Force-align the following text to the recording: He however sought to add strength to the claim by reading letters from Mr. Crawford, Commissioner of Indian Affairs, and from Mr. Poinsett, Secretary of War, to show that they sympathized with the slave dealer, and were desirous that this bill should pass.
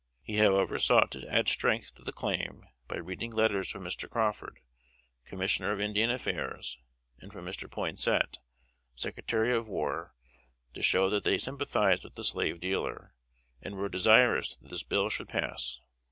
He 0.23 0.37
however 0.37 0.79
sought 0.79 1.11
to 1.11 1.31
add 1.31 1.47
strength 1.47 1.93
to 1.93 2.01
the 2.01 2.11
claim 2.11 2.65
by 2.87 2.97
reading 2.97 3.31
letters 3.31 3.69
from 3.69 3.83
Mr. 3.83 4.09
Crawford, 4.09 4.59
Commissioner 5.25 5.73
of 5.73 5.79
Indian 5.79 6.09
Affairs, 6.09 6.79
and 7.19 7.31
from 7.31 7.45
Mr. 7.45 7.69
Poinsett, 7.69 8.39
Secretary 8.95 9.55
of 9.55 9.67
War, 9.67 10.15
to 10.73 10.81
show 10.81 11.07
that 11.11 11.23
they 11.23 11.37
sympathized 11.37 12.03
with 12.03 12.15
the 12.15 12.23
slave 12.23 12.59
dealer, 12.59 13.13
and 13.61 13.75
were 13.75 13.89
desirous 13.89 14.55
that 14.55 14.69
this 14.71 14.81
bill 14.81 15.11
should 15.11 15.27
pass. 15.29 15.79